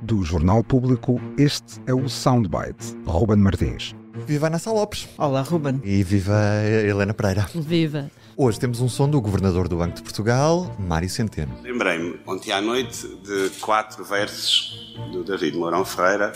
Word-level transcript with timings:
Do 0.00 0.22
Jornal 0.22 0.64
Público, 0.64 1.20
este 1.36 1.82
é 1.86 1.92
o 1.92 2.08
Soundbite. 2.08 2.96
Ruben 3.04 3.36
Martins. 3.36 3.94
Viva 4.26 4.46
Ana 4.46 4.58
Lopes. 4.64 5.06
Olá, 5.18 5.42
Ruben. 5.42 5.82
E 5.84 6.02
viva 6.02 6.32
Helena 6.64 7.12
Pereira. 7.12 7.46
Viva. 7.54 8.10
Hoje 8.34 8.58
temos 8.58 8.80
um 8.80 8.88
som 8.88 9.06
do 9.06 9.20
Governador 9.20 9.68
do 9.68 9.76
Banco 9.76 9.96
de 9.96 10.02
Portugal, 10.02 10.74
Mário 10.78 11.10
Centeno. 11.10 11.60
Lembrei-me 11.62 12.18
ontem 12.26 12.52
à 12.52 12.60
noite 12.62 13.06
de 13.22 13.50
quatro 13.60 14.02
versos 14.02 14.96
do 15.12 15.22
David 15.22 15.58
Mourão 15.58 15.84
Ferreira 15.84 16.32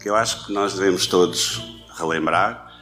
que 0.00 0.08
eu 0.08 0.16
acho 0.16 0.46
que 0.46 0.52
nós 0.54 0.72
devemos 0.72 1.06
todos 1.06 1.82
relembrar 1.98 2.72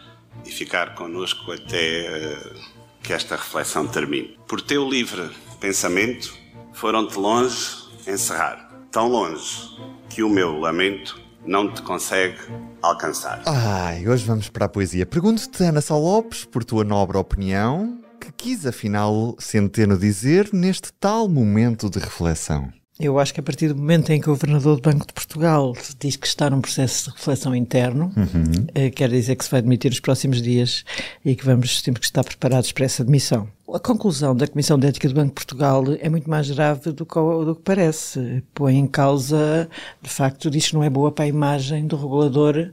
e 0.47 0.51
ficar 0.53 0.95
connosco 0.95 1.51
até 1.51 2.37
uh, 2.37 2.55
que 3.03 3.13
esta 3.13 3.35
reflexão 3.35 3.89
termine. 3.89 4.39
Por 4.47 4.61
teu 4.61 4.89
livre 4.89 5.29
pensamento, 5.59 6.33
foram-te 6.73 7.19
longe 7.19 7.89
encerrar, 8.07 8.68
tão 8.99 9.07
longe 9.07 9.79
que 10.09 10.25
o 10.25 10.29
meu 10.29 10.59
lamento 10.59 11.23
não 11.47 11.73
te 11.73 11.81
consegue 11.83 12.37
alcançar. 12.83 13.41
Ai, 13.47 14.09
hoje 14.09 14.25
vamos 14.25 14.49
para 14.49 14.65
a 14.65 14.69
poesia. 14.69 15.07
Pergunto-te, 15.07 15.63
Ana 15.63 15.81
Sá 15.81 15.97
Lopes, 15.97 16.45
por 16.45 16.65
tua 16.65 16.83
nobre 16.83 17.17
opinião, 17.17 18.01
que 18.21 18.33
quis 18.33 18.67
afinal 18.67 19.37
Centeno 19.39 19.97
dizer 19.97 20.49
neste 20.53 20.93
tal 20.95 21.29
momento 21.29 21.89
de 21.89 22.01
reflexão? 22.01 22.73
Eu 22.99 23.21
acho 23.21 23.33
que 23.33 23.39
a 23.39 23.43
partir 23.45 23.69
do 23.69 23.77
momento 23.77 24.11
em 24.11 24.21
que 24.21 24.29
o 24.29 24.33
Governador 24.33 24.81
do 24.81 24.83
Banco 24.83 25.07
de 25.07 25.13
Portugal 25.13 25.73
diz 26.01 26.17
que 26.17 26.27
está 26.27 26.51
num 26.51 26.61
processo 26.61 27.09
de 27.13 27.17
reflexão 27.19 27.55
interno, 27.55 28.13
uhum. 28.17 28.67
eh, 28.75 28.91
quer 28.91 29.11
dizer 29.11 29.37
que 29.37 29.45
se 29.45 29.51
vai 29.53 29.63
demitir 29.63 29.93
nos 29.93 30.01
próximos 30.01 30.43
dias 30.43 30.85
e 31.25 31.37
que 31.37 31.45
vamos 31.45 31.83
temos 31.83 32.01
que 32.01 32.07
estar 32.07 32.25
preparados 32.25 32.73
para 32.73 32.87
essa 32.87 33.05
demissão. 33.05 33.49
A 33.75 33.79
conclusão 33.79 34.35
da 34.35 34.47
Comissão 34.47 34.79
de 34.79 34.87
Ética 34.87 35.09
do 35.09 35.15
Banco 35.15 35.29
de 35.29 35.35
Portugal 35.35 35.85
é 36.01 36.09
muito 36.09 36.29
mais 36.29 36.51
grave 36.51 36.91
do 36.91 37.05
que, 37.05 37.15
do 37.15 37.55
que 37.55 37.63
parece. 37.63 38.43
Põe 38.55 38.77
em 38.77 38.87
causa, 38.87 39.69
de 40.01 40.09
facto, 40.09 40.51
diz 40.51 40.69
que 40.69 40.75
não 40.75 40.83
é 40.83 40.89
boa 40.89 41.13
para 41.13 41.27
a 41.27 41.29
imagem 41.29 41.87
do 41.87 41.97
regulador 41.97 42.73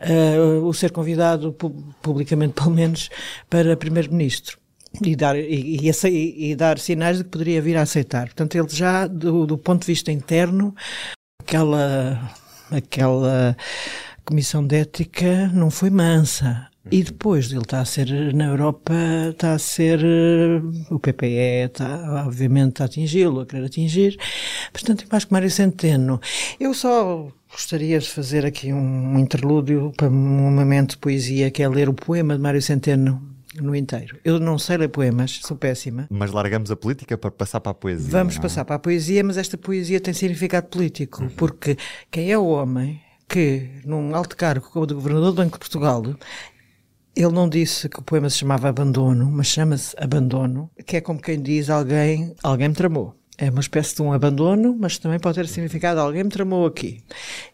uh, 0.00 0.64
o 0.64 0.72
ser 0.72 0.92
convidado, 0.92 1.52
publicamente 2.00 2.54
pelo 2.62 2.70
menos, 2.70 3.10
para 3.50 3.76
Primeiro-Ministro 3.76 4.56
e 5.02 5.16
dar, 5.16 5.36
e, 5.36 5.80
e, 5.80 6.50
e, 6.50 6.54
dar 6.54 6.78
sinais 6.78 7.18
de 7.18 7.24
que 7.24 7.30
poderia 7.30 7.60
vir 7.60 7.76
a 7.76 7.82
aceitar. 7.82 8.26
Portanto, 8.26 8.54
ele 8.54 8.68
já, 8.68 9.08
do, 9.08 9.46
do 9.46 9.58
ponto 9.58 9.80
de 9.80 9.86
vista 9.88 10.12
interno, 10.12 10.72
aquela, 11.40 12.30
aquela 12.70 13.56
comissão 14.24 14.64
de 14.64 14.76
ética 14.76 15.48
não 15.48 15.70
foi 15.70 15.90
mansa. 15.90 16.68
E 16.90 17.02
depois 17.02 17.50
ele 17.50 17.62
está 17.62 17.80
a 17.80 17.84
ser, 17.84 18.34
na 18.34 18.46
Europa, 18.46 18.94
está 19.30 19.54
a 19.54 19.58
ser, 19.58 20.00
o 20.90 20.98
PPE 20.98 21.66
está, 21.66 22.24
obviamente, 22.26 22.82
a 22.82 22.86
atingi-lo, 22.86 23.40
a 23.40 23.46
querer 23.46 23.66
atingir. 23.66 24.16
Portanto, 24.72 25.04
eu 25.10 25.16
acho 25.16 25.26
que 25.26 25.32
Mário 25.32 25.50
Centeno, 25.50 26.20
eu 26.60 26.72
só 26.72 27.28
gostaria 27.50 27.98
de 27.98 28.08
fazer 28.08 28.44
aqui 28.46 28.72
um 28.72 29.18
interlúdio 29.18 29.92
para 29.96 30.08
um 30.08 30.50
momento 30.50 30.90
de 30.90 30.98
poesia, 30.98 31.50
que 31.50 31.62
é 31.62 31.68
ler 31.68 31.88
o 31.88 31.94
poema 31.94 32.36
de 32.36 32.40
Mário 32.40 32.62
Centeno, 32.62 33.20
no 33.60 33.74
inteiro. 33.74 34.18
Eu 34.24 34.38
não 34.38 34.58
sei 34.58 34.76
ler 34.76 34.88
poemas, 34.88 35.40
sou 35.42 35.56
péssima. 35.56 36.06
Mas 36.10 36.30
largamos 36.30 36.70
a 36.70 36.76
política 36.76 37.16
para 37.16 37.30
passar 37.30 37.60
para 37.60 37.72
a 37.72 37.74
poesia. 37.74 38.10
Vamos 38.10 38.36
é? 38.36 38.40
passar 38.40 38.64
para 38.64 38.76
a 38.76 38.78
poesia, 38.78 39.24
mas 39.24 39.36
esta 39.36 39.56
poesia 39.56 40.00
tem 40.00 40.12
significado 40.12 40.68
político, 40.68 41.22
uhum. 41.22 41.30
porque 41.30 41.76
quem 42.10 42.30
é 42.30 42.38
o 42.38 42.46
homem 42.46 43.00
que, 43.28 43.70
num 43.84 44.14
alto 44.14 44.36
cargo 44.36 44.68
como 44.70 44.84
o 44.84 44.86
do 44.86 44.94
Governador 44.94 45.32
do 45.32 45.36
Banco 45.36 45.54
de 45.54 45.58
Portugal, 45.58 46.02
ele 47.16 47.32
não 47.32 47.48
disse 47.48 47.88
que 47.88 47.98
o 47.98 48.02
poema 48.02 48.28
se 48.28 48.38
chamava 48.38 48.68
Abandono, 48.68 49.30
mas 49.30 49.46
chama-se 49.46 49.96
Abandono, 49.98 50.70
que 50.84 50.98
é 50.98 51.00
como 51.00 51.20
quem 51.20 51.40
diz 51.40 51.70
alguém, 51.70 52.34
alguém 52.42 52.68
me 52.68 52.74
tramou. 52.74 53.14
É 53.38 53.50
uma 53.50 53.60
espécie 53.60 53.94
de 53.94 54.00
um 54.00 54.14
abandono, 54.14 54.74
mas 54.78 54.96
também 54.96 55.18
pode 55.18 55.38
ter 55.38 55.46
significado 55.46 56.00
alguém 56.00 56.24
me 56.24 56.30
tramou 56.30 56.64
aqui. 56.64 57.02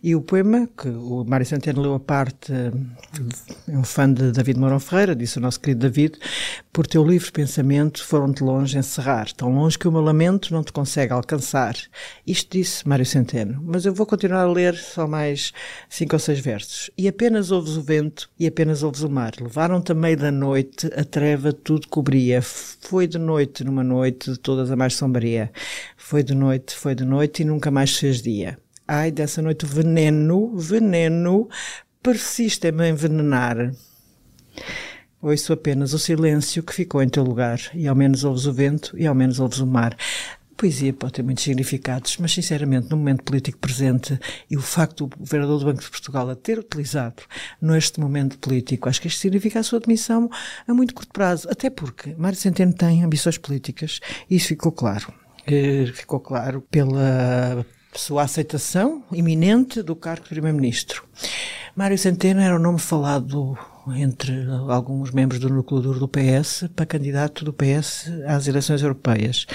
E 0.01 0.15
o 0.15 0.21
poema, 0.21 0.69
que 0.77 0.89
o 0.89 1.25
Mário 1.25 1.45
Centeno 1.45 1.83
leu 1.83 1.95
a 1.95 2.01
parte, 2.01 2.53
é 2.53 3.77
um 3.77 3.83
fã 3.83 4.13
de 4.13 4.31
David 4.31 4.61
Mourão 4.61 4.79
Ferreira, 4.79 5.17
disse 5.17 5.39
o 5.39 5.41
nosso 5.41 5.59
querido 5.59 5.81
David, 5.81 6.19
por 6.73 6.87
teu 6.87 7.05
livre 7.07 7.31
pensamento 7.31 8.03
foram-te 8.03 8.43
longe 8.43 8.79
encerrar, 8.79 9.31
tão 9.35 9.55
longe 9.55 9.79
que 9.79 9.87
o 9.87 9.93
meu 9.93 10.01
lamento 10.01 10.55
não 10.55 10.65
te 10.65 10.73
consegue 10.73 11.13
alcançar. 11.13 11.77
Isto 12.27 12.57
disse 12.57 12.89
Mário 12.89 13.05
Centeno, 13.05 13.63
mas 13.63 13.85
eu 13.85 13.93
vou 13.93 14.07
continuar 14.07 14.45
a 14.45 14.51
ler 14.51 14.75
só 14.75 15.07
mais 15.07 15.53
cinco 15.87 16.17
ou 16.17 16.19
seis 16.19 16.41
versos. 16.41 16.91
E 16.97 17.07
apenas 17.07 17.51
ouves 17.51 17.77
o 17.77 17.83
vento 17.83 18.31
e 18.41 18.47
apenas 18.47 18.83
ouves 18.83 19.03
o 19.03 19.11
mar. 19.11 19.35
Levaram-te 19.39 19.93
a 19.93 19.95
meio 19.95 20.17
da 20.17 20.33
noite, 20.33 20.87
a 20.97 21.05
treva 21.05 21.53
tudo 21.53 21.89
cobria. 21.89 22.41
Foi 22.41 23.07
de 23.07 23.19
noite 23.19 23.63
numa 23.65 23.85
noite 23.85 24.31
de 24.31 24.39
todas 24.39 24.71
a 24.71 24.77
mais 24.77 24.95
sombria. 24.95 25.53
Foi 25.99 26.23
de 26.23 26.35
noite, 26.35 26.75
foi 26.75 26.95
de 26.95 27.05
noite 27.05 27.43
e 27.43 27.45
nunca 27.45 27.71
mais 27.71 27.95
fez 27.99 28.23
dia. 28.23 28.59
Ai, 28.89 29.11
dessa 29.11 29.43
noite 29.43 29.67
veneno, 29.67 30.57
veneno, 30.57 31.51
persiste 32.03 32.69
a 32.69 32.73
me 32.73 32.89
envenenar. 32.89 33.73
Ouço 35.23 35.53
apenas 35.53 35.95
o 35.95 35.99
silêncio 36.01 36.65
que 36.65 36.75
ficou 36.75 37.01
em 37.01 37.09
teu 37.09 37.23
lugar, 37.23 37.61
e 37.73 37.87
ao 37.87 37.95
menos 37.95 38.25
ouves 38.25 38.45
o 38.45 38.53
vento, 38.53 38.99
e 38.99 39.07
ao 39.07 39.15
menos 39.15 39.39
ouves 39.39 39.61
o 39.61 39.67
mar. 39.67 39.97
Poesia 40.57 40.93
pode 40.93 41.13
ter 41.13 41.23
muitos 41.23 41.45
significados, 41.45 42.17
mas 42.19 42.33
sinceramente, 42.33 42.91
no 42.91 42.97
momento 42.97 43.23
político 43.23 43.59
presente 43.59 44.19
e 44.51 44.57
o 44.57 44.61
facto 44.61 45.07
do 45.07 45.17
governador 45.17 45.61
do 45.61 45.65
Banco 45.65 45.81
de 45.81 45.89
Portugal 45.89 46.29
a 46.29 46.35
ter 46.35 46.59
utilizado 46.59 47.23
neste 47.61 48.01
momento 48.01 48.37
político, 48.39 48.89
acho 48.89 49.01
que 49.01 49.07
isto 49.07 49.21
significa 49.21 49.61
a 49.61 49.63
sua 49.63 49.79
admissão 49.79 50.29
a 50.67 50.75
muito 50.75 50.93
curto 50.93 51.13
prazo. 51.13 51.49
Até 51.49 51.71
porque 51.71 52.15
Mário 52.19 52.37
Centeno 52.37 52.73
tem 52.73 53.05
ambições 53.05 53.39
políticas 53.39 54.01
e 54.29 54.37
isso 54.37 54.49
ficou 54.49 54.73
claro 54.73 55.13
ficou 55.93 56.21
claro 56.21 56.63
pela 56.71 57.67
sua 57.95 58.23
aceitação 58.23 59.03
iminente 59.13 59.83
do 59.83 59.95
cargo 59.97 60.23
de 60.23 60.31
Primeiro-Ministro. 60.31 61.05
Mário 61.75 61.99
Centeno 61.99 62.41
era 62.41 62.55
o 62.55 62.59
nome 62.59 62.79
falado 62.79 63.57
entre 63.89 64.47
alguns 64.69 65.11
membros 65.11 65.41
do 65.41 65.49
núcleo 65.49 65.81
duro 65.81 65.99
do 65.99 66.09
PS 66.09 66.69
para 66.75 66.87
candidato 66.87 67.45
do 67.45 67.53
PS 67.53 68.11
às 68.27 68.47
eleições 68.47 68.83
europeias. 68.83 69.47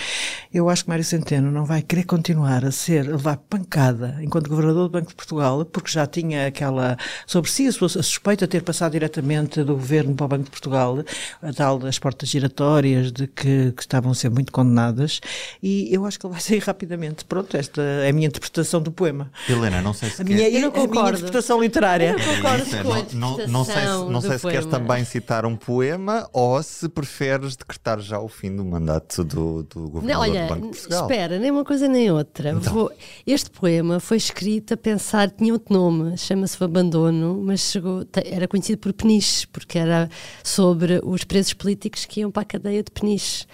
Eu 0.53 0.69
acho 0.69 0.84
que 0.84 0.90
Mário 0.90 1.03
Centeno 1.03 1.52
não 1.52 1.66
vai 1.66 1.81
querer 1.81 2.03
continuar 2.03 2.63
a 2.66 2.72
ser, 2.72 3.08
a 3.08 3.12
levar 3.12 3.38
pancada 3.38 4.18
enquanto 4.22 4.50
governador 4.50 4.84
do 4.84 4.90
Banco 4.90 5.09
de 5.09 5.16
Portugal, 5.16 5.66
porque 5.66 5.91
já 5.91 6.06
tinha 6.08 6.47
aquela, 6.47 6.97
sobre 7.25 7.52
si 7.52 7.68
a, 7.68 7.72
sua, 7.72 7.88
a 7.88 8.03
suspeita 8.03 8.46
de 8.47 8.52
ter 8.52 8.63
passado 8.63 8.94
diretamente 8.94 9.63
do 9.63 9.74
governo 9.75 10.16
para 10.16 10.25
o 10.25 10.28
Banco 10.30 10.44
de 10.46 10.52
Portugal, 10.52 11.03
a 11.41 11.53
tal 11.53 11.80
das 11.80 12.00
portas 12.00 12.30
giratórias 12.30 13.12
de 13.12 13.28
que, 13.28 13.72
que 13.72 13.81
estavam 13.81 14.12
a 14.12 14.16
ser 14.16 14.30
muito 14.30 14.52
condenadas, 14.52 15.19
e 15.62 15.94
eu 15.94 16.06
acho 16.06 16.19
que 16.19 16.25
ele 16.25 16.34
vai 16.34 16.41
sair 16.41 16.59
rapidamente. 16.59 17.25
Pronto, 17.25 17.56
esta 17.56 17.81
é 17.81 18.09
a 18.09 18.13
minha 18.13 18.28
interpretação 18.28 18.81
do 18.81 18.91
poema. 18.91 19.31
Helena, 19.47 19.81
não 19.81 19.94
sei 19.94 20.09
se 20.09 20.22
a 20.22 20.25
minha, 20.25 20.50
eu 20.50 20.62
não 20.62 20.72
concordo. 20.72 21.00
a 21.00 21.02
minha 21.02 21.12
interpretação 21.12 21.62
literária. 21.62 22.12
Eu 22.12 22.19
não 22.19 22.36
concordo 22.36 22.63
é, 22.63 22.84
com 22.84 22.94
a 22.94 23.00
interpretação 23.00 23.18
não, 23.18 23.38
não, 23.38 23.47
não 23.47 23.66
sei 23.66 23.81
se, 23.81 24.12
não 24.12 24.22
sei 24.22 24.38
se 24.38 24.47
queres 24.47 24.66
também 24.66 25.06
citar 25.06 25.46
um 25.46 25.56
poema 25.56 26.30
ou 26.31 26.62
se 26.62 26.88
preferes 26.90 27.56
decretar 27.56 28.00
já 28.00 28.19
o 28.19 28.28
fim 28.28 28.56
do 28.56 28.63
mandato 28.63 29.24
do, 29.24 29.63
do 29.63 29.90
governador 29.90 30.07
não, 30.07 30.19
olha, 30.22 30.37
Portugal. 30.46 31.02
Espera, 31.02 31.40
nem 31.40 31.50
uma 31.50 31.66
coisa 31.66 31.88
nem 31.88 32.12
outra. 32.12 32.52
Então. 32.52 32.74
Vou, 32.74 32.92
este 33.25 33.50
poema 33.50 34.00
foi 34.00 34.18
escrito 34.18 34.74
a 34.74 34.78
pensar, 34.78 35.31
tinha 35.31 35.53
outro 35.53 35.74
nome, 35.74 36.18
chama-se 36.18 36.62
Abandono, 36.64 37.42
mas 37.44 37.62
chegou, 37.62 38.06
era 38.25 38.48
conhecido 38.48 38.78
por 38.78 38.94
Peniche, 38.94 39.48
porque 39.48 39.78
era 39.78 40.09
sobre 40.44 41.00
os 41.03 41.24
presos 41.24 41.53
políticos 41.53 42.06
que 42.06 42.20
iam 42.20 42.30
para 42.30 42.44
a 42.44 42.46
cadeia 42.46 42.84
de 42.84 42.92
Peniche. 42.92 43.46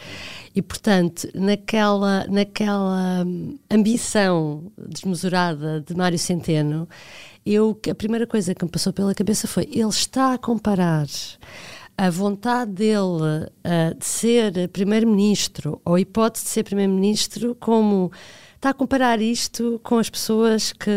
E, 0.56 0.62
portanto, 0.62 1.28
naquela, 1.34 2.26
naquela 2.28 3.24
hum, 3.26 3.58
ambição 3.72 4.72
desmesurada 4.78 5.82
de 5.82 5.96
Mário 5.96 6.20
Centeno, 6.20 6.88
eu, 7.46 7.78
a 7.90 7.96
primeira 7.96 8.26
coisa 8.26 8.56
que 8.56 8.64
me 8.64 8.72
passou 8.72 8.94
pela 8.94 9.14
cabeça 9.14 9.48
foi: 9.48 9.68
ele 9.72 9.90
está 9.90 10.34
a 10.34 10.38
comparar 10.38 11.08
a 11.98 12.10
vontade 12.10 12.72
dele 12.72 13.00
uh, 13.02 13.98
de 13.98 14.06
ser 14.06 14.70
primeiro-ministro, 14.70 15.82
ou 15.86 15.96
a 15.96 16.00
hipótese 16.00 16.46
de 16.46 16.52
ser 16.52 16.64
primeiro-ministro, 16.64 17.56
como 17.56 18.12
está 18.56 18.70
a 18.70 18.74
comparar 18.74 19.22
isto 19.22 19.80
com 19.84 19.98
as 19.98 20.10
pessoas 20.10 20.72
que 20.72 20.90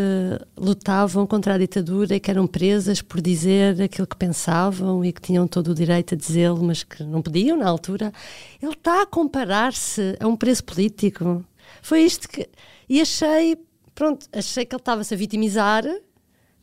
lutavam 0.57 1.27
contra 1.27 1.55
a 1.55 1.57
ditadura 1.57 2.15
e 2.15 2.19
que 2.19 2.31
eram 2.31 2.47
presas 2.47 3.01
por 3.01 3.19
dizer 3.19 3.81
aquilo 3.81 4.07
que 4.07 4.15
pensavam 4.15 5.03
e 5.03 5.11
que 5.11 5.21
tinham 5.21 5.45
todo 5.45 5.71
o 5.71 5.75
direito 5.75 6.15
a 6.15 6.17
dizê-lo, 6.17 6.63
mas 6.63 6.83
que 6.83 7.03
não 7.03 7.21
podiam 7.21 7.57
na 7.57 7.67
altura. 7.67 8.13
Ele 8.61 8.71
está 8.71 9.01
a 9.01 9.05
comparar-se 9.05 10.15
a 10.17 10.27
um 10.27 10.37
preso 10.37 10.63
político. 10.63 11.43
Foi 11.81 12.03
isto 12.03 12.29
que. 12.29 12.47
E 12.87 13.01
achei, 13.01 13.57
pronto, 13.93 14.27
achei 14.31 14.65
que 14.65 14.73
ele 14.73 14.81
estava-se 14.81 15.13
a 15.13 15.17
vitimizar 15.17 15.83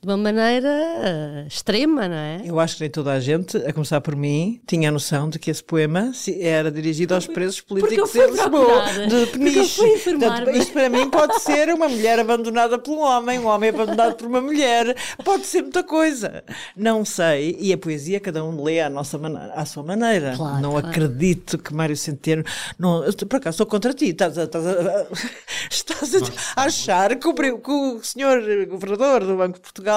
de 0.05 0.11
uma 0.11 0.19
maneira 0.19 0.69
uh, 0.69 1.49
extrema, 1.49 2.07
não 2.07 2.17
é? 2.17 2.43
Eu 2.45 2.61
acho 2.61 2.77
que 2.77 2.83
nem 2.83 2.91
toda 2.91 3.11
a 3.13 3.19
gente, 3.19 3.57
a 3.57 3.73
começar 3.73 4.03
por 4.03 4.15
mim, 4.15 4.61
tinha 4.67 4.91
a 4.91 4.93
noção 4.93 5.31
de 5.31 5.39
que 5.39 5.51
esse 5.51 5.65
poema 5.65 6.13
era 6.41 6.71
dirigido 6.71 7.15
aos 7.15 7.27
presos 7.27 7.63
políticos 7.63 8.13
de 8.13 8.27
Lisboa, 8.27 8.85
de 9.09 9.27
Peniche. 9.27 9.81
Portanto, 10.05 10.51
isto 10.51 10.73
para 10.75 10.91
mim 10.91 11.09
pode 11.09 11.41
ser 11.41 11.73
uma 11.73 11.89
mulher 11.89 12.19
abandonada 12.19 12.79
por 12.79 12.93
um 12.93 13.01
homem, 13.01 13.39
um 13.39 13.47
homem 13.47 13.71
abandonado 13.71 14.17
por 14.17 14.27
uma 14.27 14.43
mulher, 14.43 14.95
pode 15.25 15.47
ser 15.47 15.63
muita 15.63 15.83
coisa. 15.83 16.45
Não 16.77 17.03
sei, 17.03 17.57
e 17.59 17.73
a 17.73 17.79
poesia 17.79 18.21
cada 18.21 18.45
um 18.45 18.63
lê 18.63 18.81
à, 18.83 18.91
nossa 18.91 19.19
à 19.55 19.65
sua 19.65 19.83
maneira. 19.83 20.35
Claro, 20.37 20.61
não 20.61 20.73
claro. 20.73 20.87
acredito 20.87 21.57
que 21.57 21.73
Mário 21.73 21.97
Centeno. 21.97 22.45
Não, 22.79 23.03
por 23.27 23.37
acaso 23.37 23.55
estou 23.55 23.67
contra 23.67 23.95
ti, 23.95 24.11
estás 24.11 24.37
a, 24.37 24.45
estás 24.45 24.67
a, 24.67 25.07
estás 25.71 26.15
a 26.57 26.63
achar 26.63 27.17
que 27.17 27.27
o, 27.27 27.35
que 27.35 27.71
o 27.71 28.03
senhor 28.03 28.43
governador 28.67 29.25
do 29.25 29.37
Banco 29.37 29.55
de 29.55 29.61
Portugal 29.61 29.94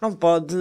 não 0.00 0.12
pode 0.12 0.56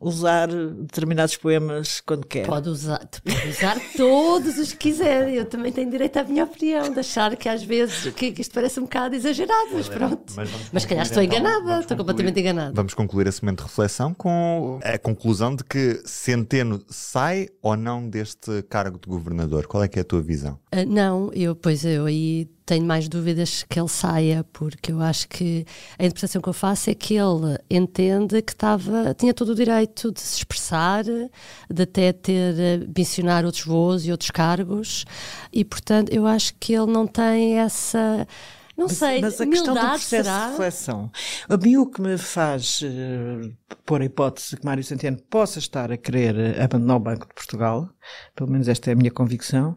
usar 0.00 0.48
determinados 0.48 1.36
poemas 1.36 2.00
quando 2.00 2.26
quer. 2.26 2.46
Pode 2.46 2.68
usar, 2.68 3.06
pode 3.24 3.48
usar 3.48 3.78
todos 3.96 4.58
os 4.58 4.72
que 4.72 4.78
quiser. 4.78 5.32
Eu 5.32 5.44
também 5.44 5.72
tenho 5.72 5.90
direito 5.90 6.16
à 6.16 6.24
minha 6.24 6.44
opinião, 6.44 6.92
de 6.92 7.00
achar 7.00 7.36
que 7.36 7.48
às 7.48 7.62
vezes 7.62 8.12
que, 8.14 8.32
que 8.32 8.40
isto 8.40 8.54
parece 8.54 8.80
um 8.80 8.84
bocado 8.84 9.14
exagerado, 9.14 9.70
mas 9.72 9.88
pronto. 9.88 10.32
Mas, 10.36 10.50
mas 10.72 10.84
calhar 10.84 11.04
estou 11.04 11.22
então, 11.22 11.38
enganada, 11.38 11.80
estou 11.80 11.96
completamente 11.96 12.40
enganada. 12.40 12.72
Vamos 12.74 12.94
concluir 12.94 13.26
esse 13.26 13.42
momento 13.42 13.58
de 13.58 13.64
reflexão 13.64 14.14
com 14.14 14.80
a 14.82 14.98
conclusão 14.98 15.54
de 15.54 15.64
que 15.64 16.00
Centeno 16.04 16.82
sai 16.88 17.48
ou 17.62 17.76
não 17.76 18.08
deste 18.08 18.62
cargo 18.62 18.98
de 18.98 19.08
governador. 19.08 19.66
Qual 19.66 19.82
é 19.82 19.88
que 19.88 19.98
é 19.98 20.02
a 20.02 20.04
tua 20.04 20.20
visão? 20.20 20.58
Uh, 20.74 20.86
não, 20.86 21.32
eu, 21.32 21.54
pois 21.54 21.84
eu 21.84 22.06
aí 22.06 22.48
tenho 22.68 22.84
mais 22.84 23.08
dúvidas 23.08 23.64
que 23.66 23.80
ele 23.80 23.88
saia, 23.88 24.44
porque 24.52 24.92
eu 24.92 25.00
acho 25.00 25.26
que 25.26 25.64
a 25.98 26.04
interpretação 26.04 26.42
que 26.42 26.48
eu 26.50 26.52
faço 26.52 26.90
é 26.90 26.94
que 26.94 27.14
ele 27.14 27.58
entende 27.70 28.42
que 28.42 28.52
estava, 28.52 29.14
tinha 29.14 29.32
todo 29.32 29.52
o 29.52 29.54
direito 29.54 30.12
de 30.12 30.20
se 30.20 30.36
expressar, 30.36 31.02
de 31.02 31.82
até 31.82 32.12
ter 32.12 32.86
mencionar 32.94 33.46
outros 33.46 33.64
voos 33.64 34.06
e 34.06 34.10
outros 34.10 34.30
cargos, 34.30 35.06
e 35.50 35.64
portanto 35.64 36.12
eu 36.12 36.26
acho 36.26 36.54
que 36.60 36.74
ele 36.74 36.92
não 36.92 37.06
tem 37.06 37.58
essa. 37.58 38.28
Não 38.76 38.86
mas, 38.86 38.96
sei, 38.98 39.20
mas 39.22 39.40
a 39.40 39.46
questão 39.46 39.74
do 39.74 39.80
processo 39.80 40.08
será? 40.08 40.44
de 40.44 40.50
reflexão. 40.50 41.10
A 41.48 41.56
mim 41.56 41.78
o 41.78 41.86
que 41.86 42.02
me 42.02 42.18
faz 42.18 42.82
uh, 42.82 43.76
pôr 43.86 44.02
a 44.02 44.04
hipótese 44.04 44.56
que 44.56 44.64
Mário 44.64 44.84
Centeno 44.84 45.16
possa 45.30 45.58
estar 45.58 45.90
a 45.90 45.96
querer 45.96 46.60
abandonar 46.60 46.98
o 46.98 47.00
Banco 47.00 47.26
de 47.26 47.34
Portugal, 47.34 47.88
pelo 48.36 48.50
menos 48.50 48.68
esta 48.68 48.90
é 48.90 48.92
a 48.92 48.96
minha 48.96 49.10
convicção, 49.10 49.74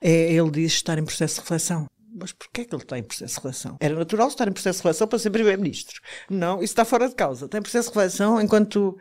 é 0.00 0.32
ele 0.32 0.50
diz 0.50 0.72
estar 0.72 0.98
em 0.98 1.04
processo 1.04 1.36
de 1.36 1.40
reflexão. 1.42 1.86
Mas 2.16 2.32
porquê 2.32 2.60
é 2.60 2.64
que 2.64 2.74
ele 2.74 2.82
está 2.82 2.96
em 2.96 3.02
processo 3.02 3.34
de 3.34 3.36
reflexão? 3.36 3.76
Era 3.80 3.94
natural 3.94 4.28
estar 4.28 4.46
em 4.46 4.52
processo 4.52 4.78
de 4.78 4.82
reflexão 4.82 5.08
para 5.08 5.18
ser 5.18 5.30
Primeiro-Ministro. 5.30 6.00
Não, 6.30 6.56
isso 6.56 6.72
está 6.72 6.84
fora 6.84 7.08
de 7.08 7.14
causa. 7.14 7.46
Está 7.46 7.58
em 7.58 7.62
processo 7.62 7.88
de 7.90 7.94
reflexão 7.94 8.40
enquanto 8.40 8.96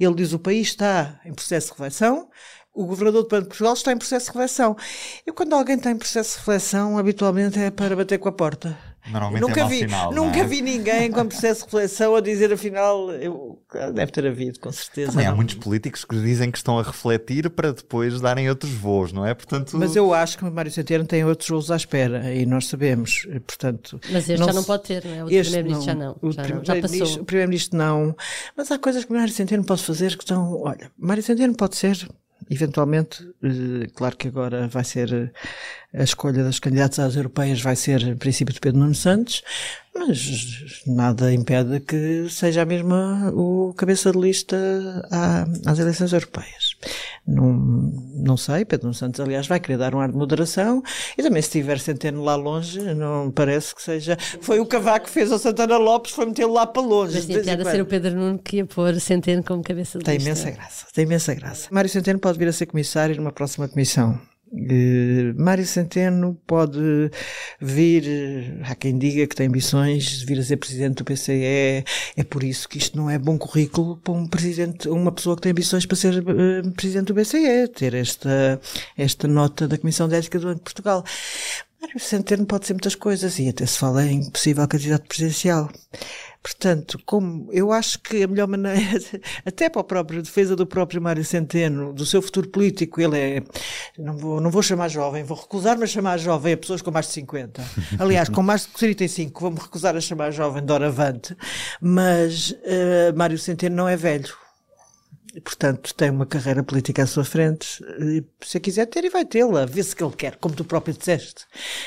ele 0.00 0.14
diz 0.14 0.32
o 0.32 0.38
país 0.38 0.68
está 0.68 1.20
em 1.24 1.34
processo 1.34 1.66
de 1.66 1.72
reflexão, 1.72 2.30
o 2.72 2.86
governador 2.86 3.22
do 3.24 3.28
Banco 3.28 3.42
de 3.42 3.48
Portugal 3.48 3.74
está 3.74 3.92
em 3.92 3.98
processo 3.98 4.26
de 4.26 4.32
reflexão. 4.32 4.76
E 5.26 5.32
quando 5.32 5.54
alguém 5.54 5.76
está 5.76 5.90
em 5.90 5.96
processo 5.96 6.32
de 6.32 6.38
reflexão, 6.38 6.98
habitualmente 6.98 7.58
é 7.58 7.70
para 7.70 7.96
bater 7.96 8.18
com 8.18 8.28
a 8.28 8.32
porta. 8.32 8.95
Normalmente 9.10 9.40
nunca 9.40 9.60
é 9.60 9.62
mau 9.62 9.70
vi, 9.70 9.78
sinal, 9.78 10.12
nunca 10.12 10.38
é? 10.40 10.44
vi 10.44 10.62
ninguém 10.62 11.10
com 11.10 11.26
processo 11.26 11.60
de 11.60 11.64
reflexão 11.66 12.16
a 12.16 12.20
dizer 12.20 12.52
afinal, 12.52 13.10
eu, 13.12 13.58
deve 13.94 14.10
ter 14.12 14.26
havido, 14.26 14.58
com 14.58 14.72
certeza. 14.72 15.12
Também 15.12 15.26
há 15.26 15.30
não. 15.30 15.36
muitos 15.36 15.54
políticos 15.54 16.04
que 16.04 16.16
dizem 16.20 16.50
que 16.50 16.58
estão 16.58 16.78
a 16.78 16.82
refletir 16.82 17.48
para 17.50 17.72
depois 17.72 18.20
darem 18.20 18.48
outros 18.48 18.72
voos, 18.72 19.12
não 19.12 19.24
é? 19.24 19.34
Portanto, 19.34 19.76
Mas 19.76 19.94
eu 19.94 20.12
acho 20.12 20.38
que 20.38 20.44
o 20.44 20.50
Mário 20.50 20.70
Centeno 20.70 21.04
tem 21.06 21.24
outros 21.24 21.48
voos 21.48 21.70
à 21.70 21.76
espera 21.76 22.32
e 22.34 22.44
nós 22.46 22.66
sabemos, 22.66 23.26
e, 23.30 23.38
portanto... 23.40 24.00
Mas 24.10 24.28
este 24.28 24.44
já 24.44 24.52
não 24.52 24.64
pode 24.64 24.82
ter, 24.82 25.04
não 25.04 25.14
é? 25.14 25.24
O 25.24 25.26
Primeiro-Ministro 25.26 25.84
já 25.86 25.94
não. 25.94 26.16
O 26.20 26.32
Já, 26.32 26.42
não, 26.42 26.48
já 26.48 26.56
Primeiro-Ministro- 26.56 26.98
passou. 27.06 27.22
O 27.22 27.24
Primeiro-Ministro 27.24 27.78
não. 27.78 28.16
Mas 28.56 28.70
há 28.70 28.78
coisas 28.78 29.04
que 29.04 29.12
o 29.12 29.16
Mário 29.16 29.32
Centeno 29.32 29.64
pode 29.64 29.82
fazer 29.82 30.16
que 30.16 30.24
estão. 30.24 30.60
Olha, 30.62 30.90
Mário 30.98 31.22
Centeno 31.22 31.54
pode 31.54 31.76
ser, 31.76 32.08
eventualmente, 32.50 33.22
eh, 33.42 33.88
claro 33.94 34.16
que 34.16 34.28
agora 34.28 34.68
vai 34.68 34.84
ser 34.84 35.12
eh, 35.12 36.00
a 36.00 36.02
escolha 36.02 36.44
das 36.44 36.58
candidatas 36.58 36.98
às 36.98 37.16
europeias, 37.16 37.60
vai 37.60 37.76
ser 37.76 38.02
em 38.02 38.16
princípio 38.16 38.54
de 38.54 38.60
Pedro 38.60 38.80
Nuno 38.80 38.94
Santos, 38.94 39.42
mas 39.94 40.82
nada 40.86 41.32
impede 41.32 41.80
que 41.80 42.28
seja 42.28 42.62
a 42.62 42.66
mesma 42.66 43.30
o 43.34 43.74
cabeça 43.74 44.12
de 44.12 44.18
lista 44.18 44.56
às 45.64 45.78
eleições 45.78 46.12
europeias. 46.12 46.65
Não, 47.26 47.52
não 48.14 48.36
sei, 48.36 48.64
Pedro 48.64 48.94
Santos, 48.94 49.18
aliás, 49.18 49.48
vai 49.48 49.58
querer 49.58 49.78
dar 49.78 49.94
um 49.96 50.00
ar 50.00 50.08
de 50.10 50.16
moderação 50.16 50.80
e 51.18 51.22
também 51.22 51.42
se 51.42 51.50
tiver 51.50 51.80
Centeno 51.80 52.22
lá 52.22 52.36
longe, 52.36 52.80
não 52.94 53.32
parece 53.32 53.74
que 53.74 53.82
seja. 53.82 54.16
Foi 54.40 54.60
o 54.60 54.66
Cavaco 54.66 55.06
que 55.06 55.10
fez 55.10 55.32
ao 55.32 55.38
Santana 55.38 55.76
Lopes, 55.76 56.12
foi 56.12 56.26
metê-lo 56.26 56.52
lá 56.52 56.64
para 56.66 56.82
longe. 56.82 57.14
Mas 57.14 57.26
tinha 57.26 57.40
piada 57.42 57.64
ser 57.68 57.82
o. 57.82 57.86
Pedro 57.86 58.14
Nuno 58.14 58.38
que 58.38 58.58
ia 58.58 58.66
pôr 58.66 58.94
Centeno 59.00 59.42
como 59.42 59.62
cabeça 59.62 59.98
de 59.98 60.04
Tem 60.04 60.14
lista. 60.14 60.30
imensa 60.30 60.50
graça, 60.52 60.86
tem 60.94 61.04
imensa 61.04 61.34
graça. 61.34 61.68
Mário 61.72 61.90
Centeno 61.90 62.18
pode 62.20 62.38
vir 62.38 62.46
a 62.46 62.52
ser 62.52 62.66
comissário 62.66 63.16
numa 63.16 63.32
próxima 63.32 63.66
comissão. 63.66 64.16
Eh, 64.52 65.32
Mário 65.36 65.66
Centeno 65.66 66.40
pode 66.46 67.10
vir, 67.60 68.60
há 68.64 68.74
quem 68.76 68.96
diga 68.96 69.26
que 69.26 69.34
tem 69.34 69.48
ambições 69.48 70.20
de 70.20 70.26
vir 70.26 70.38
a 70.38 70.42
ser 70.42 70.56
presidente 70.56 70.98
do 70.98 71.04
PCE, 71.04 71.84
é 72.16 72.24
por 72.28 72.44
isso 72.44 72.68
que 72.68 72.78
isto 72.78 72.96
não 72.96 73.10
é 73.10 73.18
bom 73.18 73.36
currículo 73.36 73.96
para 73.96 74.14
um 74.14 74.26
presidente, 74.26 74.88
uma 74.88 75.10
pessoa 75.10 75.34
que 75.36 75.42
tem 75.42 75.52
ambições 75.52 75.84
para 75.84 75.96
ser 75.96 76.18
eh, 76.18 76.70
presidente 76.76 77.06
do 77.06 77.14
BCE, 77.14 77.68
ter 77.74 77.94
esta, 77.94 78.60
esta 78.96 79.26
nota 79.26 79.66
da 79.66 79.78
Comissão 79.78 80.08
de 80.08 80.14
Ética 80.14 80.38
do 80.38 80.46
Banco 80.46 80.58
de 80.58 80.64
Portugal. 80.64 81.04
Mário 81.80 82.00
Centeno 82.00 82.46
pode 82.46 82.66
ser 82.66 82.74
muitas 82.74 82.94
coisas 82.94 83.38
e 83.38 83.48
até 83.48 83.66
se 83.66 83.78
fala 83.78 84.04
em 84.06 84.30
possível 84.30 84.66
candidato 84.66 85.06
presidencial. 85.06 85.70
Portanto, 86.46 87.00
como 87.04 87.48
eu 87.52 87.72
acho 87.72 87.98
que 87.98 88.22
a 88.22 88.28
melhor 88.28 88.46
maneira, 88.46 89.00
até 89.44 89.68
para 89.68 89.80
a 89.80 89.84
própria 89.84 90.22
defesa 90.22 90.54
do 90.54 90.64
próprio 90.64 91.02
Mário 91.02 91.24
Centeno, 91.24 91.92
do 91.92 92.06
seu 92.06 92.22
futuro 92.22 92.48
político, 92.48 93.00
ele 93.00 93.18
é, 93.18 93.42
não 93.98 94.16
vou, 94.16 94.40
não 94.40 94.48
vou 94.48 94.62
chamar 94.62 94.86
jovem, 94.86 95.24
vou 95.24 95.36
recusar-me 95.36 95.82
a 95.82 95.86
chamar 95.88 96.18
jovem 96.18 96.52
a 96.52 96.56
pessoas 96.56 96.80
com 96.80 96.92
mais 96.92 97.06
de 97.06 97.14
50. 97.14 97.64
Aliás, 97.98 98.28
com 98.28 98.42
mais 98.42 98.60
de 98.60 98.68
35, 98.68 99.40
vou-me 99.40 99.58
recusar 99.58 99.96
a 99.96 100.00
chamar 100.00 100.30
jovem 100.30 100.64
de 100.64 100.72
avante, 100.72 101.36
mas 101.80 102.54
eh, 102.62 103.12
Mário 103.16 103.38
Centeno 103.38 103.74
não 103.74 103.88
é 103.88 103.96
velho. 103.96 104.45
E, 105.36 105.40
portanto, 105.42 105.92
tem 105.94 106.08
uma 106.08 106.24
carreira 106.24 106.62
política 106.64 107.02
à 107.02 107.06
sua 107.06 107.22
frente. 107.22 107.84
E, 108.00 108.24
se 108.42 108.58
quiser 108.58 108.86
ter, 108.86 109.04
e 109.04 109.10
vai 109.10 109.22
tê-la. 109.22 109.66
Vê-se 109.66 109.94
que 109.94 110.02
ele 110.02 110.14
quer, 110.16 110.36
como 110.36 110.54
tu 110.54 110.64
próprio 110.64 110.96
disseste. 110.96 111.44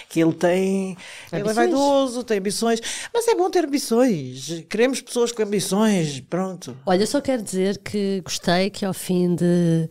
Que 0.08 0.20
ele 0.22 0.34
tem. 0.34 0.90
Ele 0.92 0.98
é 1.32 1.36
Ambições. 1.38 1.56
vaidoso, 1.56 2.24
tem 2.24 2.38
ambições. 2.38 2.80
Mas 3.12 3.28
é 3.28 3.34
bom 3.34 3.50
ter 3.50 3.66
ambições. 3.66 4.64
Queremos 4.70 5.02
pessoas 5.02 5.32
com 5.32 5.42
ambições. 5.42 6.20
Pronto. 6.20 6.78
Olha, 6.86 7.08
só 7.08 7.20
quero 7.20 7.42
dizer 7.42 7.80
que 7.80 8.22
gostei 8.22 8.70
que 8.70 8.86
ao 8.86 8.94
fim 8.94 9.34
de 9.34 9.90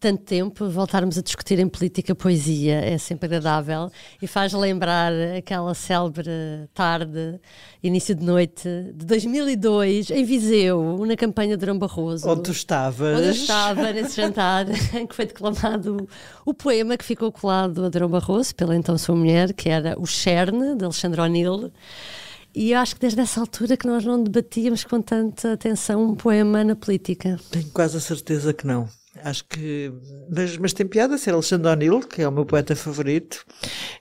tanto 0.00 0.22
tempo 0.22 0.68
voltarmos 0.68 1.18
a 1.18 1.22
discutir 1.22 1.58
em 1.58 1.68
política 1.68 2.14
poesia. 2.14 2.80
É 2.80 2.96
sempre 2.98 3.26
agradável 3.26 3.90
e 4.22 4.26
faz 4.26 4.52
lembrar 4.52 5.12
aquela 5.36 5.74
célebre 5.74 6.30
tarde, 6.72 7.40
início 7.82 8.14
de 8.14 8.24
noite 8.24 8.68
de 8.94 9.04
2002, 9.04 10.10
em 10.10 10.24
Viseu, 10.24 11.04
na 11.04 11.16
campanha 11.16 11.56
de 11.56 11.60
Durão 11.60 11.78
Barroso. 11.78 12.28
Onde 12.28 12.42
tu 12.42 12.52
estavas. 12.52 13.18
Onde 13.18 13.26
eu 13.26 13.32
estava 13.32 13.92
nesse 13.92 14.16
jantar 14.16 14.66
em 14.94 15.06
que 15.06 15.14
foi 15.14 15.26
declamado 15.26 16.08
o, 16.46 16.54
poema 16.54 16.96
que 16.96 17.04
ficou 17.04 17.32
colado 17.32 17.84
a 17.84 17.88
Durão 17.88 18.08
Barroso, 18.08 18.54
pela 18.54 18.76
então 18.76 18.96
sua 18.96 19.16
mulher, 19.16 19.52
que 19.52 19.68
era 19.68 19.98
O 19.98 20.06
Cherne, 20.06 20.76
de 20.76 20.84
Alexandre 20.84 21.20
O'Neill. 21.20 21.72
E 22.54 22.72
eu 22.72 22.78
acho 22.78 22.94
que 22.94 23.00
desde 23.00 23.20
essa 23.20 23.40
altura 23.40 23.76
que 23.76 23.86
nós 23.86 24.04
não 24.04 24.22
debatíamos 24.22 24.84
com 24.84 25.00
tanta 25.00 25.52
atenção 25.52 26.02
um 26.02 26.14
poema 26.14 26.64
na 26.64 26.74
política. 26.74 27.38
Tenho 27.50 27.70
quase 27.70 27.96
a 27.96 28.00
certeza 28.00 28.52
que 28.52 28.66
não. 28.66 28.88
Acho 29.24 29.44
que. 29.44 29.92
Mas, 30.30 30.56
mas 30.56 30.72
tem 30.72 30.86
piada 30.86 31.18
ser 31.18 31.32
Alexandre 31.32 31.70
O'Neill, 31.70 32.00
que 32.00 32.22
é 32.22 32.28
o 32.28 32.32
meu 32.32 32.44
poeta 32.44 32.74
favorito. 32.76 33.44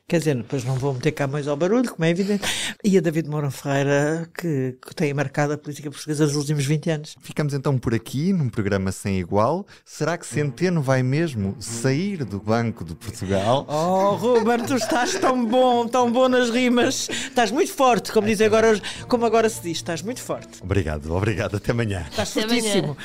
Quer 0.07 0.19
dizer, 0.19 0.35
depois 0.37 0.63
não 0.63 0.75
vou 0.75 0.93
meter 0.93 1.11
cá 1.11 1.27
mais 1.27 1.47
ao 1.47 1.57
barulho, 1.57 1.89
como 1.89 2.05
é 2.05 2.09
evidente. 2.09 2.43
E 2.81 2.97
a 2.97 3.01
David 3.01 3.27
Moura 3.29 3.51
Ferreira, 3.51 4.29
que, 4.33 4.77
que 4.81 4.95
tem 4.95 5.13
marcado 5.13 5.51
a 5.53 5.57
política 5.57 5.91
portuguesa 5.91 6.25
nos 6.25 6.35
últimos 6.35 6.65
20 6.65 6.89
anos. 6.89 7.15
ficamos 7.19 7.53
então 7.53 7.77
por 7.77 7.93
aqui 7.93 8.31
num 8.31 8.47
programa 8.47 8.91
sem 8.91 9.19
igual. 9.19 9.65
Será 9.83 10.17
que 10.17 10.25
Centeno 10.25 10.81
vai 10.81 11.03
mesmo 11.03 11.57
sair 11.59 12.23
do 12.23 12.39
Banco 12.39 12.85
de 12.85 12.95
Portugal? 12.95 13.65
Oh, 13.67 14.15
Ruben, 14.15 14.59
tu 14.65 14.75
estás 14.75 15.15
tão 15.15 15.45
bom, 15.45 15.85
tão 15.87 16.09
bom 16.09 16.29
nas 16.29 16.49
rimas. 16.49 17.09
Estás 17.09 17.51
muito 17.51 17.73
forte, 17.73 18.11
como, 18.13 18.27
diz 18.27 18.39
agora, 18.39 18.79
como 19.09 19.25
agora 19.25 19.49
se 19.49 19.61
diz. 19.61 19.77
Estás 19.77 20.01
muito 20.01 20.21
forte. 20.21 20.63
Obrigado, 20.63 21.13
obrigado. 21.13 21.57
Até 21.57 21.71
amanhã. 21.71 22.05
Estás 22.09 22.31
Até 22.31 22.43
amanhã. 22.43 22.61
fortíssimo. 22.61 22.97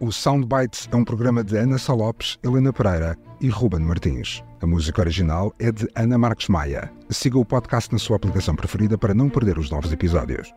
O 0.00 0.10
Soundbites 0.12 0.88
é 0.90 0.96
um 0.96 1.04
programa 1.24 1.42
de 1.42 1.56
Ana 1.56 1.78
Salopes, 1.78 2.38
Helena 2.42 2.70
Pereira 2.70 3.16
e 3.40 3.48
Ruben 3.48 3.80
Martins. 3.80 4.44
A 4.60 4.66
música 4.66 5.00
original 5.00 5.54
é 5.58 5.72
de 5.72 5.88
Ana 5.94 6.18
Marques 6.18 6.48
Maia. 6.48 6.92
Siga 7.08 7.38
o 7.38 7.46
podcast 7.46 7.90
na 7.90 7.98
sua 7.98 8.16
aplicação 8.16 8.54
preferida 8.54 8.98
para 8.98 9.14
não 9.14 9.30
perder 9.30 9.58
os 9.58 9.70
novos 9.70 9.90
episódios. 9.90 10.52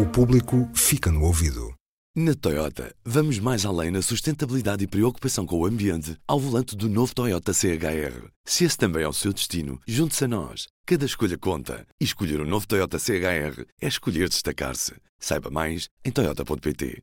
O 0.00 0.04
público 0.04 0.68
fica 0.74 1.08
no 1.08 1.22
ouvido. 1.22 1.72
Na 2.16 2.34
Toyota, 2.34 2.92
vamos 3.04 3.38
mais 3.38 3.64
além 3.64 3.92
na 3.92 4.02
sustentabilidade 4.02 4.82
e 4.82 4.88
preocupação 4.88 5.46
com 5.46 5.60
o 5.60 5.66
ambiente 5.66 6.16
ao 6.26 6.40
volante 6.40 6.74
do 6.74 6.88
novo 6.88 7.14
Toyota 7.14 7.52
CHR. 7.52 8.26
Se 8.44 8.64
esse 8.64 8.76
também 8.76 9.04
é 9.04 9.08
o 9.08 9.12
seu 9.12 9.32
destino, 9.32 9.78
junte-se 9.86 10.24
a 10.24 10.28
nós. 10.28 10.66
Cada 10.84 11.04
escolha 11.04 11.38
conta. 11.38 11.86
E 12.00 12.04
escolher 12.04 12.40
o 12.40 12.42
um 12.42 12.48
novo 12.48 12.66
Toyota 12.66 12.98
CHR 12.98 13.64
é 13.80 13.86
escolher 13.86 14.28
destacar-se. 14.28 14.94
Saiba 15.20 15.48
mais 15.48 15.88
em 16.04 16.10
Toyota.pt. 16.10 17.00